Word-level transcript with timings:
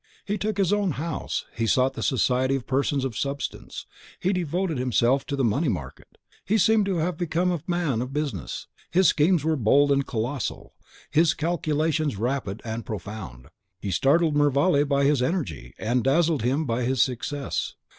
He 0.25 0.35
took 0.39 0.57
a 0.57 0.63
house 0.63 0.71
of 0.71 0.97
his 0.97 1.03
own; 1.03 1.43
he 1.57 1.67
sought 1.67 1.93
the 1.93 2.01
society 2.01 2.55
of 2.55 2.65
persons 2.65 3.05
of 3.05 3.15
substance; 3.15 3.85
he 4.19 4.33
devoted 4.33 4.79
himself 4.79 5.27
to 5.27 5.35
the 5.35 5.43
money 5.43 5.67
market; 5.69 6.17
he 6.43 6.57
seemed 6.57 6.87
to 6.87 6.97
have 6.97 7.19
become 7.19 7.51
a 7.51 7.61
man 7.67 8.01
of 8.01 8.11
business; 8.11 8.65
his 8.89 9.07
schemes 9.07 9.43
were 9.43 9.55
bold 9.55 9.91
and 9.91 10.07
colossal; 10.07 10.73
his 11.11 11.35
calculations 11.35 12.17
rapid 12.17 12.63
and 12.65 12.83
profound. 12.83 13.49
He 13.79 13.91
startled 13.91 14.35
Mervale 14.35 14.85
by 14.85 15.03
his 15.03 15.21
energy, 15.21 15.75
and 15.77 16.03
dazzled 16.03 16.41
him 16.41 16.65
by 16.65 16.81
his 16.81 17.03
success. 17.03 17.75